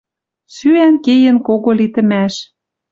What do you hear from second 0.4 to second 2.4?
Сӱӓн кеен кого литӹмӓш.